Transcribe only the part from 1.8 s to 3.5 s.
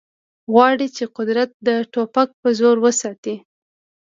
ټوپک په زور وساتي